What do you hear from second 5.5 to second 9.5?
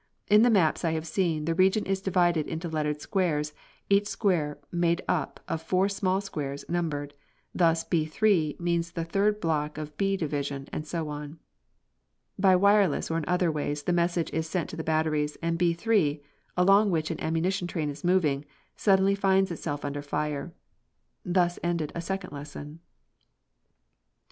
four small squares, numbered. Thus B 3 means the third